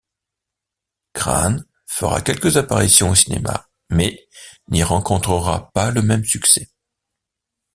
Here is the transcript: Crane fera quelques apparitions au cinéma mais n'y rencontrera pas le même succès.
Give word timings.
Crane 1.13 1.63
fera 1.85 2.21
quelques 2.21 2.57
apparitions 2.57 3.11
au 3.11 3.13
cinéma 3.13 3.69
mais 3.91 4.19
n'y 4.69 4.81
rencontrera 4.81 5.69
pas 5.73 5.91
le 5.91 6.01
même 6.01 6.25
succès. 6.25 6.71